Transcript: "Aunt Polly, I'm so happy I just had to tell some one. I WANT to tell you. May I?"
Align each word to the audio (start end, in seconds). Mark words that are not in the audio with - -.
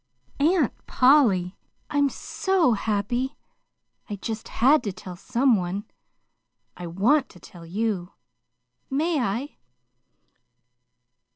"Aunt 0.39 0.73
Polly, 0.87 1.59
I'm 1.91 2.09
so 2.09 2.73
happy 2.73 3.37
I 4.09 4.15
just 4.15 4.47
had 4.47 4.81
to 4.85 4.91
tell 4.91 5.15
some 5.15 5.55
one. 5.55 5.85
I 6.75 6.87
WANT 6.87 7.29
to 7.29 7.39
tell 7.39 7.67
you. 7.67 8.13
May 8.89 9.19
I?" 9.19 9.57